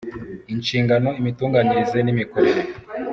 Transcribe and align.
Inshingano, 0.53 1.09
imitunganyirize 1.19 1.97
n’imikorere 2.03 2.61